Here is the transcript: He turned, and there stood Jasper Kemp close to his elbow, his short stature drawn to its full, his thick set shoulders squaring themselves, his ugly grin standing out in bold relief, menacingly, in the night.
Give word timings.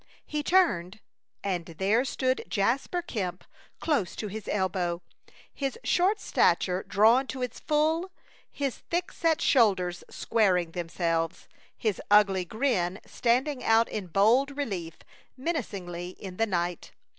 He 0.25 0.41
turned, 0.41 0.99
and 1.43 1.63
there 1.63 2.03
stood 2.05 2.45
Jasper 2.47 3.03
Kemp 3.03 3.43
close 3.79 4.15
to 4.15 4.29
his 4.29 4.47
elbow, 4.51 5.03
his 5.53 5.77
short 5.83 6.19
stature 6.19 6.81
drawn 6.87 7.27
to 7.27 7.43
its 7.43 7.59
full, 7.59 8.09
his 8.49 8.79
thick 8.89 9.11
set 9.11 9.39
shoulders 9.41 10.03
squaring 10.09 10.71
themselves, 10.71 11.47
his 11.77 12.01
ugly 12.09 12.45
grin 12.45 12.99
standing 13.05 13.63
out 13.63 13.87
in 13.89 14.07
bold 14.07 14.57
relief, 14.57 14.97
menacingly, 15.37 16.09
in 16.19 16.37
the 16.37 16.47
night. 16.47 16.93